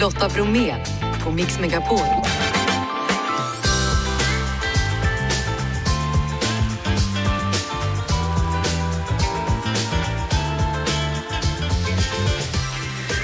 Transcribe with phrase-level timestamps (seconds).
[0.00, 0.74] Lotta Bromé
[1.24, 1.98] på Mix Megapol.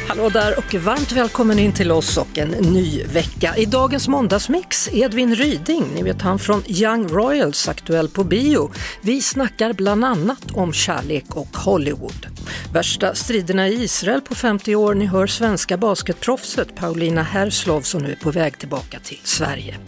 [0.09, 3.57] Hallå där och varmt välkommen in till oss och en ny vecka.
[3.57, 8.71] I dagens måndagsmix, Edvin Ryding, ni vet han från Young Royals, aktuell på bio.
[9.01, 12.28] Vi snackar bland annat om kärlek och Hollywood.
[12.73, 18.13] Värsta striderna i Israel på 50 år, ni hör svenska basketproffset Paulina Herslov som nu
[18.13, 19.79] är på väg tillbaka till Sverige.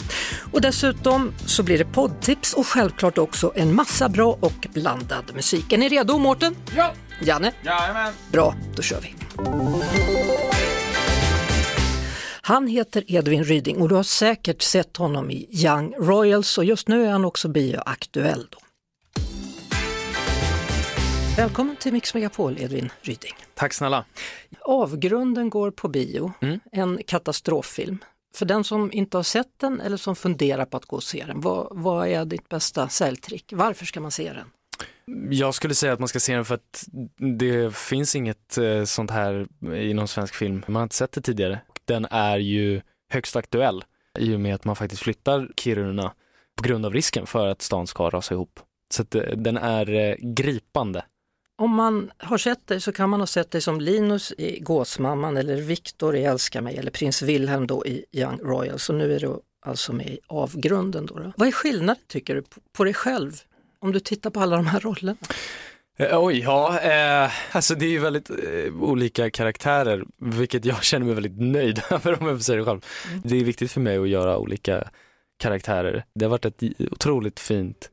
[0.52, 5.72] Och dessutom så blir det poddtips och självklart också en massa bra och blandad musik.
[5.72, 6.56] Är ni redo Mårten?
[6.76, 6.92] Ja!
[7.22, 7.52] Janne?
[7.64, 8.12] Jajamän!
[8.32, 9.14] Bra, då kör vi.
[12.42, 16.88] Han heter Edvin Ryding och du har säkert sett honom i Young Royals och just
[16.88, 18.46] nu är han också bioaktuell.
[18.50, 18.69] Då.
[21.36, 23.34] Välkommen till Mix Megapol, Edvin Ryding.
[23.54, 24.04] Tack snälla.
[24.60, 26.60] Avgrunden går på bio, Mm.
[26.72, 27.98] en katastroffilm.
[28.34, 31.24] För den som inte har sett den eller som funderar på att gå och se
[31.26, 33.44] den, vad, vad är ditt bästa säljtrick?
[33.52, 34.46] Varför ska man se den?
[35.30, 36.84] Jag skulle säga att man ska se den för att
[37.38, 40.62] det finns inget eh, sånt här i någon svensk film.
[40.66, 41.60] Man har inte sett det tidigare.
[41.84, 42.80] Den är ju
[43.12, 43.84] högst aktuell
[44.18, 46.12] i och med att man faktiskt flyttar Kiruna
[46.56, 48.60] på grund av risken för att stan ska rasa ihop.
[48.90, 51.04] Så eh, den är eh, gripande.
[51.60, 55.36] Om man har sett dig så kan man ha sett dig som Linus i Gåsmamman
[55.36, 58.78] eller Viktor i Älska mig eller prins Wilhelm då i Young Royal.
[58.78, 61.06] Så nu är du alltså med i Avgrunden.
[61.06, 61.32] Då, då.
[61.36, 63.32] Vad är skillnaden tycker du på, dig själv
[63.78, 65.16] om du tittar på alla de här rollerna?
[65.98, 71.06] Eh, oj, ja, eh, alltså det är ju väldigt eh, olika karaktärer, vilket jag känner
[71.06, 72.84] mig väldigt nöjd över om jag får säga det själv.
[73.24, 74.90] Det är viktigt för mig att göra olika
[75.38, 76.04] karaktärer.
[76.14, 77.90] Det har varit ett otroligt fint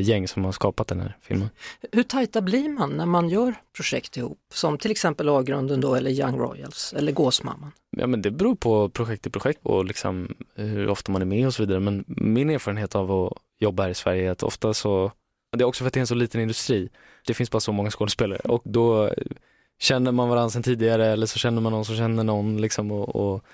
[0.00, 1.48] gäng som har skapat den här filmen.
[1.92, 4.38] Hur tajta blir man när man gör projekt ihop?
[4.54, 7.72] Som till exempel Avgrunden då eller Young Royals eller Gåsmamman?
[7.96, 11.46] Ja men det beror på projekt till projekt och liksom hur ofta man är med
[11.46, 11.80] och så vidare.
[11.80, 15.12] Men min erfarenhet av att jobba här i Sverige är att ofta så,
[15.56, 16.88] det är också för att det är en så liten industri.
[17.26, 19.10] Det finns bara så många skådespelare och då
[19.80, 23.16] känner man varandra sedan tidigare eller så känner man någon som känner någon liksom och,
[23.16, 23.44] och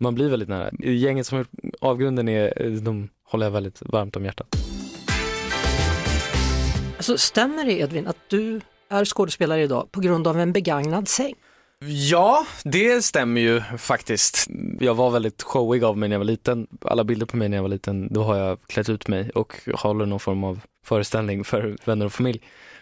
[0.00, 0.70] man blir väldigt nära.
[0.78, 1.50] Gänget som gjort
[1.80, 4.75] avgrunden är, de håller jag väldigt varmt om hjärtat.
[6.96, 11.34] Alltså, stämmer det Edvin att du är skådespelare idag på grund av en begagnad säng?
[12.10, 14.46] Ja, det stämmer ju faktiskt.
[14.80, 16.66] Jag var väldigt showig av mig när jag var liten.
[16.80, 19.60] Alla bilder på mig när jag var liten, då har jag klätt ut mig och
[19.74, 22.40] håller någon form av föreställning för vänner och familj.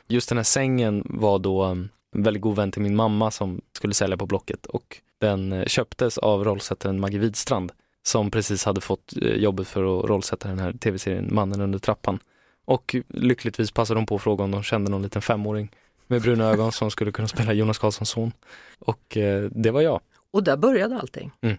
[0.09, 3.95] Just den här sängen var då en väldigt god vän till min mamma som skulle
[3.95, 7.73] sälja på Blocket och den eh, köptes av rollsättaren Maggie Widstrand
[8.03, 12.19] som precis hade fått eh, jobbet för att rollsätta den här tv-serien Mannen under trappan.
[12.65, 15.71] Och lyckligtvis passade de på att fråga om de kände någon liten femåring
[16.07, 18.33] med bruna ögon som skulle kunna spela Jonas Karlssons son.
[18.79, 20.01] Och eh, det var jag.
[20.31, 21.31] Och där började allting.
[21.41, 21.57] Mm.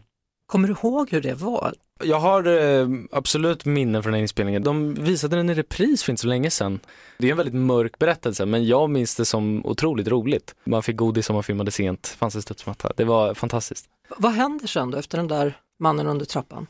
[0.47, 1.73] Kommer du ihåg hur det var?
[2.03, 4.63] Jag har eh, absolut minnen från den inspelningen.
[4.63, 6.79] De visade den i repris för inte så länge sedan.
[7.17, 10.55] Det är en väldigt mörk berättelse men jag minns det som otroligt roligt.
[10.63, 12.91] Man fick godis om man filmade sent, fanns en studsmatta.
[12.97, 13.85] Det var fantastiskt.
[14.17, 16.67] Vad händer sen då efter den där mannen under trappan?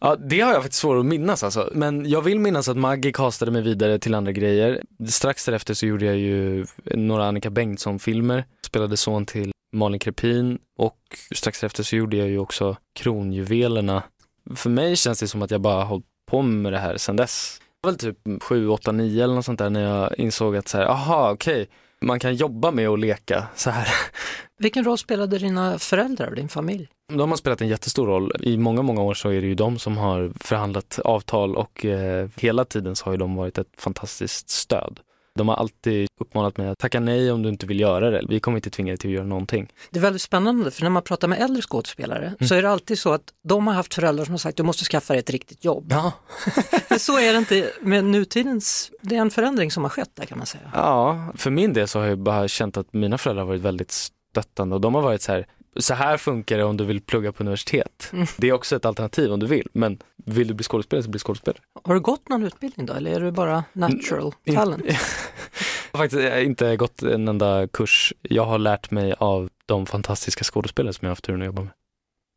[0.00, 1.70] Ja, det har jag faktiskt svårt att minnas alltså.
[1.72, 4.82] Men jag vill minnas att Maggie castade mig vidare till andra grejer.
[5.08, 8.44] Strax därefter så gjorde jag ju några Annika Bengtsson-filmer.
[8.66, 10.98] Spelade son till Malin Krepin och
[11.34, 14.02] strax därefter så gjorde jag ju också Kronjuvelerna.
[14.54, 17.16] För mig känns det som att jag bara har hållit på med det här sedan
[17.16, 17.60] dess.
[17.82, 20.68] Det var väl typ 7, 8, 9 eller något sånt där när jag insåg att
[20.68, 21.68] så här, aha okej,
[22.00, 23.88] man kan jobba med att leka så här.
[24.58, 26.88] Vilken roll spelade dina föräldrar och din familj?
[27.12, 28.32] De har spelat en jättestor roll.
[28.40, 32.28] I många, många år så är det ju de som har förhandlat avtal och eh,
[32.36, 35.00] hela tiden så har ju de varit ett fantastiskt stöd.
[35.34, 38.22] De har alltid uppmanat mig att tacka nej om du inte vill göra det.
[38.28, 39.68] Vi kommer inte tvinga dig till att göra någonting.
[39.90, 42.98] Det är väldigt spännande för när man pratar med äldre skådespelare så är det alltid
[42.98, 45.64] så att de har haft föräldrar som har sagt du måste skaffa dig ett riktigt
[45.64, 45.86] jobb.
[45.90, 46.12] Ja.
[46.88, 50.24] Men så är det inte med nutidens, det är en förändring som har skett där
[50.24, 50.70] kan man säga.
[50.74, 53.92] ja, för min del så har jag bara känt att mina föräldrar har varit väldigt
[54.36, 55.46] stöttande och de har varit så här,
[55.76, 58.10] så här funkar det om du vill plugga på universitet.
[58.12, 58.26] Mm.
[58.36, 61.18] Det är också ett alternativ om du vill, men vill du bli skådespelare så bli
[61.20, 61.60] skådespelare.
[61.84, 64.84] Har du gått någon utbildning då eller är du bara natural In- talent?
[65.92, 68.12] Jag har faktiskt inte gått en enda kurs.
[68.22, 71.62] Jag har lärt mig av de fantastiska skådespelare som jag har haft turen att jobba
[71.62, 71.72] med.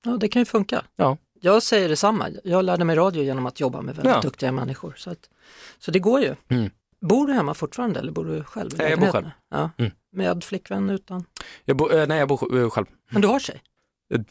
[0.06, 0.84] Ja, det kan ju funka.
[0.96, 1.18] Ja.
[1.42, 4.22] Jag säger detsamma, jag lärde mig radio genom att jobba med väldigt Ja.
[4.22, 4.94] duktiga människor.
[4.98, 5.30] Så, att,
[5.80, 6.36] så det går ju.
[6.50, 6.70] Mm.
[7.02, 8.72] Bor du hemma fortfarande eller bor du själv?
[8.78, 9.32] Nej, jag bor lägenheten?
[9.52, 9.70] Ja.
[9.78, 9.92] Mm.
[10.14, 11.26] Med flickvän utan?
[11.66, 12.86] Jag bo, eh, nej, jag bor eh, själv.
[13.10, 13.62] Men du har sig?
[14.14, 14.22] Eh,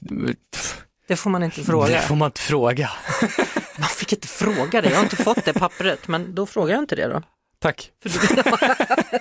[1.09, 1.87] Det får man inte fråga.
[1.87, 2.91] Det får man inte fråga.
[3.81, 6.82] Man fick inte fråga det, jag har inte fått det pappret, men då frågar jag
[6.82, 7.23] inte det då.
[7.59, 7.91] Tack.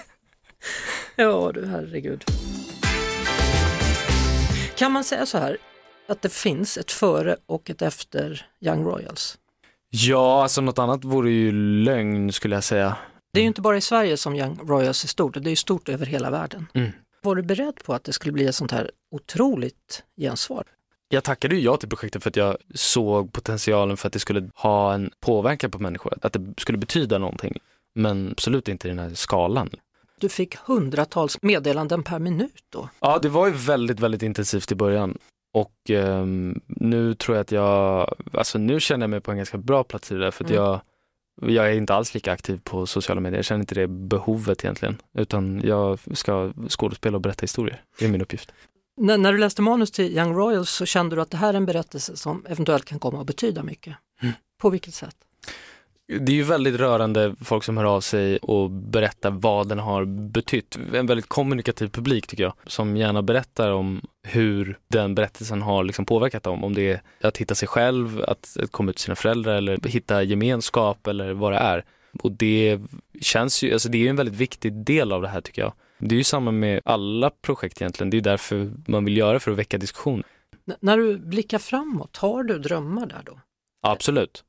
[1.15, 2.23] Ja du herregud.
[4.75, 5.57] Kan man säga så här,
[6.09, 9.38] att det finns ett före och ett efter Young Royals?
[9.89, 11.51] Ja, alltså något annat vore ju
[11.83, 12.95] lögn skulle jag säga.
[13.33, 15.56] Det är ju inte bara i Sverige som Young Royals är stort, det är ju
[15.56, 16.68] stort över hela världen.
[16.74, 16.91] Mm.
[17.21, 20.63] Var du beredd på att det skulle bli ett sånt här otroligt gensvar?
[21.09, 24.50] Jag tackade ju ja till projektet för att jag såg potentialen för att det skulle
[24.56, 27.57] ha en påverkan på människor, att det skulle betyda någonting.
[27.95, 29.69] Men absolut inte i den här skalan.
[30.19, 32.89] Du fick hundratals meddelanden per minut då.
[33.00, 35.18] Ja, det var ju väldigt, väldigt intensivt i början.
[35.53, 39.57] Och ehm, nu tror jag att jag, alltså nu känner jag mig på en ganska
[39.57, 40.63] bra plats i det där för att Mm.
[40.63, 40.81] jag,
[41.41, 43.37] jag är inte alls lika aktiv på sociala medier.
[43.37, 45.01] Jag känner inte det behovet egentligen.
[45.13, 47.81] Utan jag ska skådespela och berätta historier.
[47.99, 48.51] Det är min uppgift.
[48.97, 51.57] När, när du läste manus till Young Royals så kände du att det här är
[51.57, 53.95] en berättelse som eventuellt kan komma att betyda mycket.
[54.21, 54.33] Mm.
[54.57, 55.15] På vilket sätt?
[56.07, 60.06] Det är ju väldigt rörande folk som hör av sig och berättar vad den har
[60.06, 60.77] betytt.
[60.94, 66.06] En väldigt kommunikativ publik tycker jag, som gärna berättar om hur den berättelsen har liksom
[66.06, 66.63] påverkat dem.
[66.63, 70.24] Om det är att hitta sig själv, att komma ut till sina föräldrar eller hitta
[70.24, 71.86] gemenskap eller vad det är.
[72.24, 72.80] Och det
[73.21, 75.74] känns ju, alltså det är ju en väldigt viktig del av det här tycker jag.
[76.00, 79.51] Det är ju samma med alla projekt egentligen, det är därför man vill göra för
[79.51, 80.24] att väcka diskussion.
[80.69, 83.39] N- när du blickar framåt, har du drömmar där då?
[83.81, 84.44] Absolut.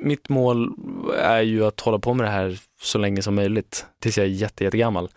[0.00, 0.74] Mitt mål
[1.18, 4.30] är ju att hålla på med det här så länge som möjligt, tills jag är
[4.30, 5.08] jätte, jättegammal.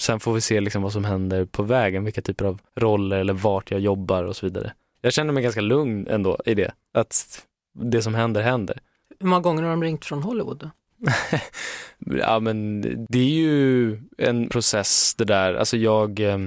[0.00, 3.32] Sen får vi se liksom vad som händer på vägen, vilka typer av roller eller
[3.32, 4.72] vart jag jobbar och så vidare.
[5.00, 8.78] Jag känner mig ganska lugn ändå i det, att det som händer händer.
[9.20, 10.58] Hur många gånger har de ringt från Hollywood?
[10.58, 10.70] Då?
[12.18, 16.38] Ja men det är ju en process det där, alltså jag, eh,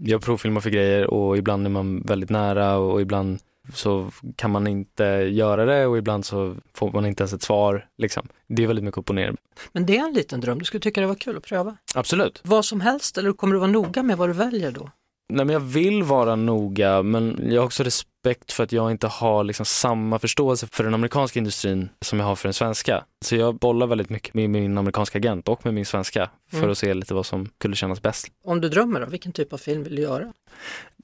[0.00, 3.38] jag provfilmar för grejer och ibland är man väldigt nära och ibland
[3.74, 7.86] så kan man inte göra det och ibland så får man inte ens ett svar.
[7.98, 8.28] Liksom.
[8.48, 9.34] Det är väldigt mycket upp och ner.
[9.72, 11.76] Men det är en liten dröm, du skulle tycka det var kul att pröva?
[11.94, 12.40] Absolut.
[12.44, 14.90] Vad som helst eller kommer du vara noga med vad du väljer då?
[15.28, 19.06] Nej, men jag vill vara noga men jag har också respekt för att jag inte
[19.06, 23.04] har liksom samma förståelse för den amerikanska industrin som jag har för den svenska.
[23.24, 26.70] Så jag bollar väldigt mycket med min amerikanska agent och med min svenska för Mm.
[26.70, 28.26] att se lite vad som skulle kännas bäst.
[28.44, 30.32] Om du drömmer då, vilken typ av film vill du göra?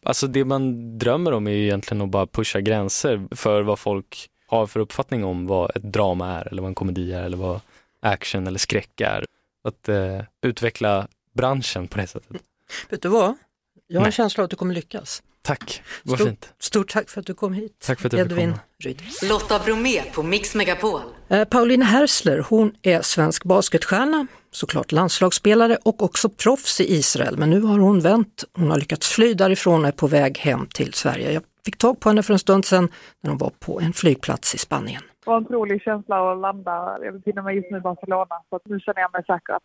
[0.02, 4.28] Alltså det man drömmer om är ju egentligen att bara pusha gränser för vad folk
[4.46, 7.60] har för uppfattning om vad ett drama är eller vad en komedi är eller vad
[8.02, 9.24] action eller skräck är.
[9.64, 12.36] Att eh, utveckla branschen på det sättet.
[12.90, 13.34] Vet du vad?
[13.86, 14.12] Jag har en Nej.
[14.12, 15.22] känsla av att du kommer lyckas.
[15.42, 16.52] Tack, vad Stort- fint.
[16.58, 17.84] Stort tack för att du kom hit.
[17.86, 18.54] Tack för att Edvin.
[18.84, 19.02] Ryd.
[19.22, 21.00] Lotta Bromé på Mix Megapol.
[21.28, 27.36] Eh, Pauline Hersler, hon är svensk basketstjärna, såklart landslagsspelare och också proffs i Israel.
[27.38, 30.66] Men nu har hon vänt, hon har lyckats fly därifrån och är på väg hem
[30.66, 31.32] till Sverige.
[31.32, 32.88] Jag fick tag på henne för en stund sedan
[33.20, 35.02] när hon var på en flygplats i Spanien.
[35.24, 36.98] Det var en otrolig känsla att landa.
[37.02, 39.58] Jag befinner mig just nu i Barcelona så nu känner jag mig säker.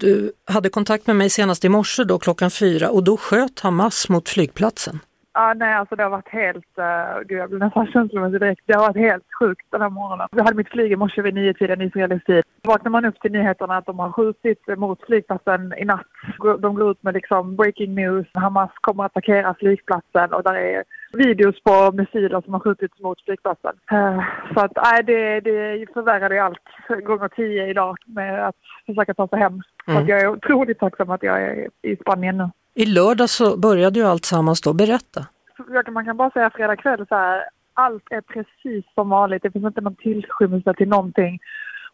[0.00, 4.08] Du hade kontakt med mig senast i morse då klockan fyra och då sköt Hamas
[4.08, 4.98] mot flygplatsen.
[5.32, 6.78] Ja, nej, alltså det har varit helt...
[6.78, 8.62] Uh, gud, jag blir nästan känslomässig direkt.
[8.66, 10.28] Det har varit helt sjukt den här morgonen.
[10.36, 12.42] Jag hade mitt flyg i morse vid nio tiden israelisk tid.
[12.62, 16.06] Vaknar man upp till nyheterna att de har skjutit mot flygplatsen i natt.
[16.58, 18.26] De går ut med liksom breaking news.
[18.34, 23.24] Hamas kommer att attackera flygplatsen och där är videos på missiler som har skjutits mot
[23.24, 23.72] flygplatsen.
[23.92, 24.22] Eh,
[24.54, 28.56] så att nej, det, det förvärrade allt gånger tio idag med att
[28.86, 29.62] försöka ta sig hem.
[29.84, 30.02] Så Mm.
[30.02, 32.50] att jag är otroligt tacksam att jag är i Spanien nu.
[32.74, 35.26] I lördag så började ju allt sammans då, berätta.
[35.90, 39.42] Man kan bara säga fredag kväll så här, allt är precis som vanligt.
[39.42, 41.38] Det finns inte någon tillskymmelse till någonting.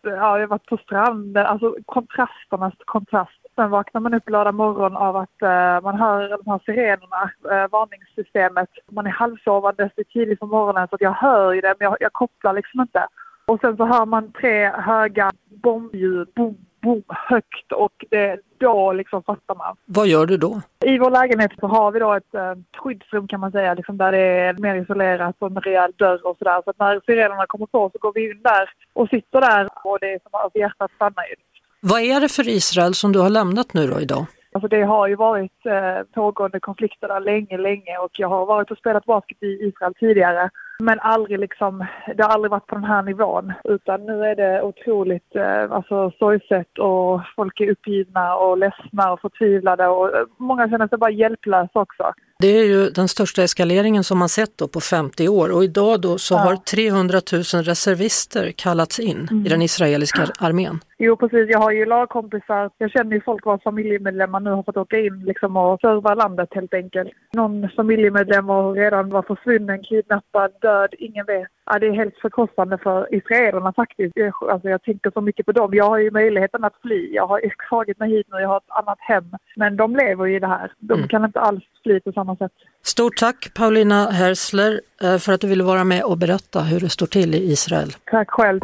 [0.02, 3.40] Ja, jag har varit på stranden, alltså kontrasternas kontrast.
[3.54, 7.70] Sen vaknar man upp lördag morgon av att eh, man hör de här sirenerna, uh,
[7.70, 8.68] varningssystemet.
[8.90, 11.84] Man är halvsovandes, det är tidigt på morgonen så att jag hör ju det men
[11.84, 13.06] jag, jag kopplar liksom inte.
[13.46, 16.65] Och sen så hör man tre höga bombljud, boom,
[17.08, 19.76] högt och det, då liksom fattar man.
[19.84, 20.60] Vad gör du då?
[20.84, 24.12] I vår lägenhet så har vi då ett eh, skyddsrum kan man säga, liksom där
[24.12, 26.62] det är mer isolerat och en rejäl dörr och sådär.
[26.64, 29.98] Så att när sirenerna kommer på så går vi in där och sitter där och
[30.00, 31.34] det är som att hjärtat stannar ju.
[31.80, 34.26] Vad är det för Israel som du har lämnat nu då idag?
[34.52, 38.70] Alltså det har ju varit eh, pågående konflikter där länge, länge och jag har varit
[38.70, 40.50] och spelat basket i Israel tidigare.
[40.78, 41.84] Men aldrig liksom,
[42.16, 43.52] det har aldrig varit på den här nivån.
[43.64, 49.20] Utan nu är det otroligt eh, alltså, sorgset och folk är uppgivna och ledsna och
[49.20, 52.12] förtvivlade och eh, många känner sig bara hjälplösa också.
[52.42, 56.00] Det är ju den största eskaleringen som man sett då på 50 år och idag
[56.00, 56.38] då så Ja.
[56.38, 60.80] har 300 000 reservister kallats in i den israeliska armén.
[60.98, 62.70] Jo precis, jag har ju lagkompisar.
[62.78, 66.48] Jag känner ju folk vars familjemedlemmar nu har fått åka in liksom och serva landet
[66.52, 67.08] helt enkelt.
[67.32, 71.48] Någon familjemedlem var redan var försvunnen, kidnappad, död, ingen vet.
[71.70, 74.12] Ja, det är helt förkrossande för israelerna faktiskt.
[74.16, 75.70] Jag- Alltså, jag tänker så mycket på dem.
[75.74, 77.10] Jag har ju möjligheten att fly.
[77.14, 79.24] Jag har tagit mig hit nu, jag har ett annat hem.
[79.56, 80.72] Men de lever ju i det här.
[80.78, 81.08] De Mm.
[81.08, 82.52] kan inte alls fly på samma sätt.
[82.82, 86.88] Stort tack Paulina Hersler eh, för att du ville vara med och berätta hur det
[86.88, 87.88] står till i Israel.
[88.10, 88.60] Tack själv.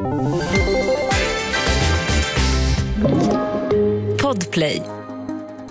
[4.23, 4.82] Podplay.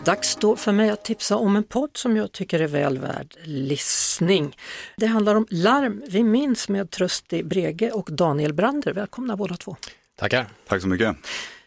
[0.05, 3.35] Dags då för mig att tipsa om en podd som jag tycker är väl värd
[3.43, 4.55] lyssning.
[4.97, 8.93] Det handlar om Larm vi minns med Trösti Brege och Daniel Brander.
[8.93, 9.75] Välkomna båda två.
[10.17, 10.47] Tackar.
[10.67, 11.15] Tack så mycket.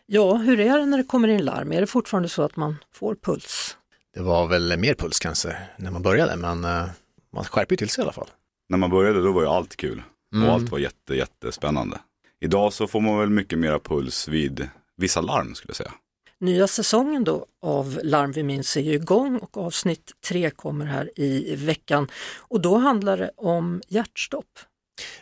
[0.07, 1.73] Ja, hur är det när det kommer in larm?
[1.73, 3.77] Är det fortfarande så att man får puls?
[4.15, 6.85] Det var väl mer puls kanske när man började, men eh,
[7.33, 8.29] man skärper ju till sig i alla fall.
[8.69, 10.03] När man började då var ju allt kul
[10.35, 10.49] Mm.
[10.49, 11.99] och allt var jätte, jättespännande.
[12.41, 15.93] Idag så får man väl mycket mera puls vid vissa larm skulle jag säga.
[16.41, 21.11] Nya säsongen då av Larm vi minns är ju igång och avsnitt tre kommer här
[21.21, 22.09] i veckan.
[22.39, 24.47] Och då handlar det om hjärtstopp.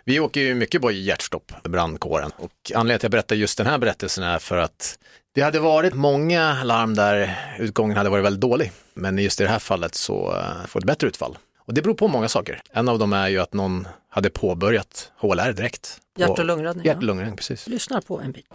[0.05, 2.31] Vi åker ju mycket på hjärtstopp, brandkåren.
[2.37, 4.99] Och anledningen till att jag berättar just den här berättelsen är för att
[5.35, 8.73] det hade varit många larm där utgången hade varit väldigt dålig.
[8.95, 11.39] Men just i det här fallet så eh, får det bättre utfall.
[11.59, 12.63] Och det beror på många saker.
[12.73, 16.01] En av dem är ju att någon hade påbörjat HLR direkt.
[16.19, 16.87] Hjärt och lungräddning.
[16.87, 17.07] Hjärt och Ja.
[17.07, 17.67] lungräddning, precis.
[17.69, 18.53] Lyssnar på en bit.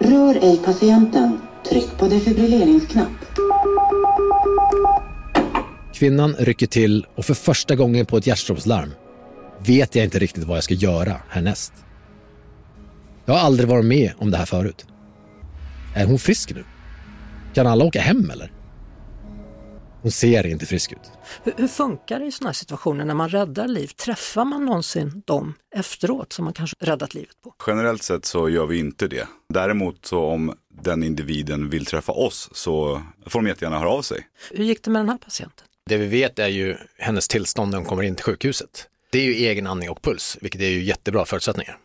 [0.00, 1.40] Rör ej patienten.
[1.70, 3.08] Tryck på defibrilleringsknapp.
[5.94, 8.90] Kvinnan rycker till och för första gången på ett hjärtstoppslarm
[9.66, 11.72] vet jag inte riktigt vad jag ska göra härnäst.
[13.24, 14.86] Jag har aldrig varit med om det här förut.
[15.96, 16.64] Är hon frisk nu?
[17.54, 18.52] Kan alla åka hem eller?
[20.02, 21.10] Hon ser inte frisk ut.
[21.44, 23.86] Hur, hur funkar det i sådana här situationer när man räddar liv?
[23.86, 27.54] Träffar man någonsin dem efteråt som man kanske räddat livet på?
[27.66, 29.28] Generellt sett så gör vi inte det.
[29.48, 34.26] Däremot så om den individen vill träffa oss så får de jättegärna höra av sig.
[34.50, 35.66] Hur gick det med den här patienten?
[35.86, 38.86] Det vi vet är ju hennes tillstånd när hon kommer in till sjukhuset.
[39.10, 41.78] Det är ju egen andning och puls, vilket är ju jättebra förutsättningar.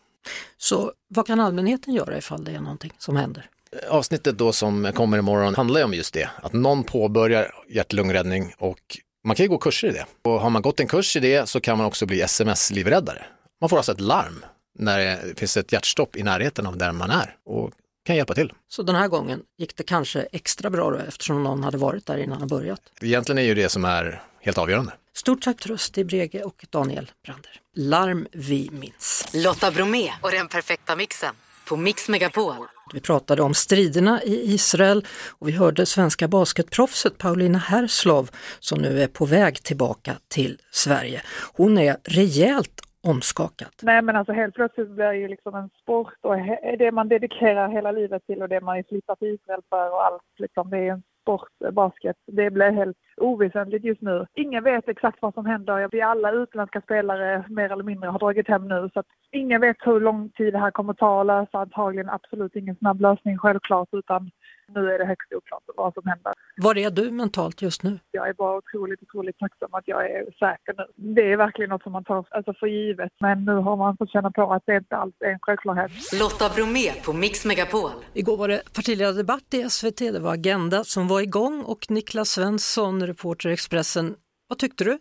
[0.58, 3.50] Så vad kan allmänheten göra ifall det är någonting som händer?
[3.90, 8.98] Avsnittet då som kommer imorgon handlar ju om just det, att någon påbörjar hjärt-lungräddning och
[9.26, 10.06] man kan ju gå kurser i det.
[10.22, 13.26] Och har man gått en kurs i det så kan man också bli sms-livräddare.
[13.62, 14.46] Man får alltså ett larm
[14.80, 17.72] när det finns ett hjärtstopp i närheten av där man är och
[18.06, 18.54] kan hjälpa till.
[18.68, 22.18] Så den här gången gick det kanske extra bra då eftersom någon hade varit där
[22.18, 22.82] innan och börjat.
[23.02, 24.92] Egentligen är ju det som är helt avgörande.
[25.14, 27.62] Stort tack Trösti Brege och Daniel Brander.
[27.76, 29.28] Larm vi minns.
[29.34, 31.36] Lotta Bromé och den perfekta mixen
[31.68, 32.56] på Mix Megapol.
[32.94, 35.06] Vi pratade om striderna i Israel
[35.40, 41.22] och vi hörde svenska basketproffset Paulina Herslov som nu är på väg tillbaka till Sverige.
[41.54, 43.68] Hon är rejält omskakad.
[43.82, 46.36] Nej men alltså helt plötsligt blir det ju liksom en sport och
[46.80, 50.06] det man dedikerar hela livet till och det man ju flyttat till Israel för och
[50.06, 50.70] allt liksom.
[50.70, 52.16] Det är en sport, basket.
[52.28, 54.26] Det blir helt oväsentligt just nu.
[54.34, 55.90] Ingen vet exakt vad som händer.
[55.92, 59.78] Vi alla utländska spelare mer eller mindre har dragit hem nu så att ingen vet
[59.80, 61.58] hur lång tid det här kommer ta att lösa.
[61.58, 64.32] Antagligen absolut ingen snabb lösning självklart utan
[64.68, 66.34] nu är det högst oklart vad som händer.
[66.58, 68.00] Var är du mentalt just nu?
[68.12, 71.14] Jag är bara otroligt, otroligt tacksam att jag är säker nu.
[71.16, 73.12] Det är verkligen något som man tar alltså, för givet.
[73.20, 75.92] Men nu har man fått känna på att det inte alls är en självklarhet.
[76.22, 77.90] Lotta Bromé på Mix Megapol.
[78.14, 83.05] Igår var det partiledardebatt i SVT, det var Agenda som var igång och Niklas Svensson,
[83.08, 84.16] reporter i Expressen.
[84.48, 84.98] Vad tyckte du?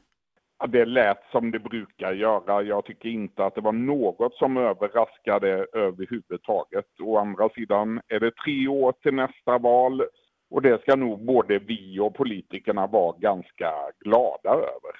[0.58, 2.62] Ja, Det lät som det brukar göra.
[2.62, 7.00] Jag tycker inte att det var något som överraskade överhuvudtaget.
[7.00, 10.02] Å andra sidan är det tre år till nästa val
[10.50, 13.70] och det ska nog både vi och politikerna vara ganska
[14.04, 14.94] glada över.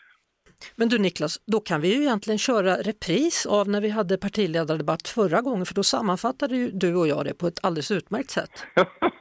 [0.77, 5.09] Men du Niklas, då kan vi ju egentligen köra repris av när vi hade partiledardebatt
[5.09, 8.51] förra gången för då sammanfattade ju du och jag det på ett alldeles utmärkt sätt.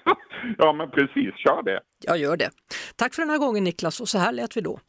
[0.58, 1.80] ja, men precis, kör det.
[2.06, 2.50] Jag gör det.
[2.96, 4.80] Tack för den här gången Niklas och så här lät vi då.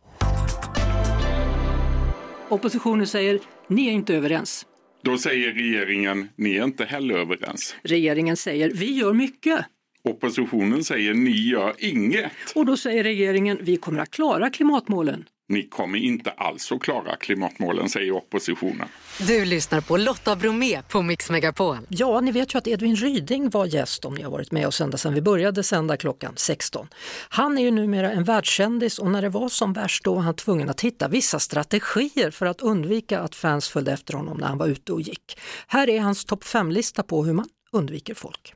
[2.49, 4.67] Oppositionen säger, ni är inte överens.
[5.03, 7.77] Då säger regeringen, ni är inte heller överens.
[7.83, 9.67] Regeringen säger, vi gör mycket.
[10.05, 12.33] Oppositionen säger, ni gör inget.
[12.55, 15.25] Och då säger regeringen, vi kommer att klara klimatmålen.
[15.49, 18.89] Ni kommer inte alls att klara klimatmålen, säger oppositionen.
[19.19, 21.79] Du lyssnar på Lotta Bromé på Mix Megapol.
[21.89, 24.81] Ja, ni vet ju att Edvin Ryding var gäst om ni har varit med oss
[24.81, 26.89] ända sedan vi började sända klockan 16.
[27.29, 30.35] Han är ju numera en världskändis och när det var som värst då var han
[30.35, 34.59] tvungen att hitta vissa strategier för att undvika att fans följde efter honom när han
[34.59, 35.39] var ute och gick.
[35.67, 38.55] Här är hans topp 5-lista på hur man undviker folk.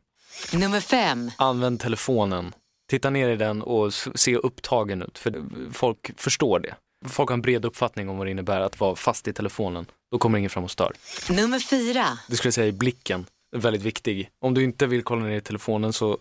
[0.53, 1.31] Nummer fem.
[1.39, 2.53] Använd telefonen.
[2.89, 6.75] Titta ner i den och se upptagen ut, för folk förstår det.
[7.09, 9.87] Folk har en bred uppfattning om vad det innebär att vara fast i telefonen.
[10.13, 10.93] Då kommer ingen fram och stör.
[11.31, 12.19] Nummer fyra.
[12.29, 13.27] Det skulle jag säga är blicken,
[13.57, 14.31] väldigt viktig.
[14.41, 16.19] Om du inte vill kolla ner i telefonen så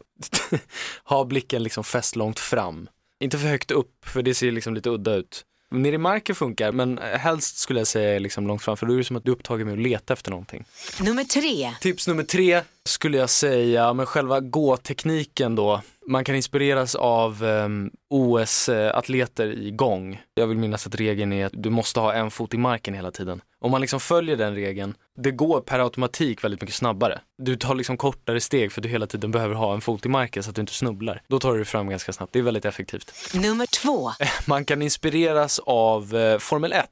[1.04, 2.90] ha blicken liksom fäst långt fram.
[3.20, 5.46] Inte för högt upp, för det ser liksom lite udda ut.
[5.72, 8.98] Ner i marken funkar, men helst skulle jag säga liksom långt fram, för då är
[8.98, 10.66] det som att du är upptagen med att leta efter någonting.
[11.02, 11.74] Nummer tre.
[11.82, 15.82] Tips nummer tre skulle jag säga, men själva gåtekniken då.
[16.10, 20.22] Man kan inspireras av um, OS-atleter i gång.
[20.36, 23.12] Jag vill minnas att regeln är att du måste ha en fot i marken hela
[23.12, 23.42] tiden.
[23.60, 27.20] Om man liksom följer den regeln, det går per automatik väldigt mycket snabbare.
[27.38, 30.44] Du tar liksom kortare steg för du hela tiden behöver ha en fot i marken
[30.44, 31.22] så att du inte snubblar.
[31.28, 33.12] Då tar du dig fram ganska snabbt, det är väldigt effektivt.
[33.34, 34.12] Nummer två.
[34.48, 36.86] Man kan inspireras av eh, Formel 1.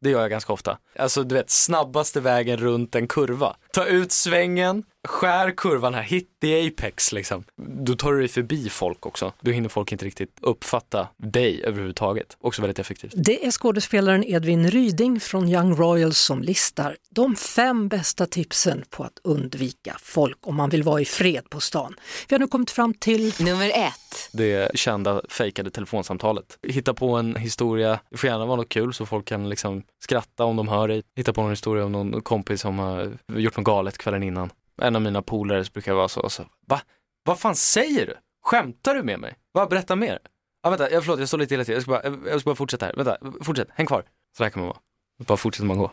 [0.00, 0.78] Det gör jag ganska ofta.
[0.98, 3.56] Alltså du vet, snabbaste vägen runt en kurva.
[3.72, 7.44] Ta ut svängen, skär kurvan här, hit the apex liksom.
[7.56, 9.32] Då tar du dig förbi folk också.
[9.40, 12.36] Då hinner folk inte riktigt uppfatta dig överhuvudtaget.
[12.40, 13.12] Också väldigt effektivt.
[13.16, 19.04] Det är skådespelaren Edvin Ryding från Young Royals som listar de fem bästa tipsen på
[19.04, 21.94] att undvika folk om man vill vara i fred på stan.
[22.28, 24.28] Vi har nu kommit fram till Nummer ett.
[24.32, 26.58] Det kända fejkade telefonsamtalet.
[26.62, 29.82] Hitta på en historia, det får gärna vara något kul så folk kan liksom Liksom
[30.00, 31.02] skratta om de hör dig.
[31.16, 34.50] Hitta på någon historia om någon kompis som har gjort något galet kvällen innan.
[34.82, 36.80] En av mina polare brukar vara så, och så va?
[37.24, 38.16] Vad fan säger du?
[38.44, 39.34] Skämtar du med mig?
[39.52, 40.18] Va, berätta mer.
[40.62, 41.74] Ja, vänta, jag, förlåt, jag står lite illa till.
[41.74, 42.94] Jag ska, bara, jag ska bara fortsätta här.
[42.96, 44.04] Vänta, fortsätt, häng kvar.
[44.36, 44.78] Så där kan man vara.
[45.26, 45.92] Bara fortsätter man gå.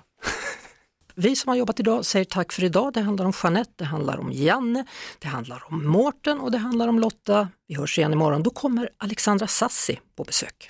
[1.15, 2.93] Vi som har jobbat idag säger tack för idag.
[2.93, 4.85] Det handlar om Jeanette, det handlar om Janne,
[5.19, 7.49] det handlar om Mårten och det handlar om Lotta.
[7.67, 8.43] Vi hörs igen imorgon.
[8.43, 10.69] Då kommer Alexandra Sassi på besök.